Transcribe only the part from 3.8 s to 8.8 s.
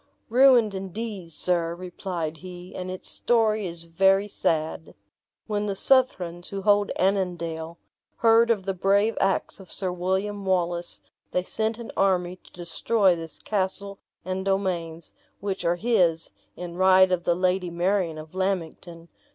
very sad. When the Southrons, who hold Annandale, heard of the